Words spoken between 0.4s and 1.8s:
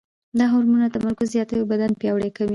هورمونونه تمرکز زیاتوي او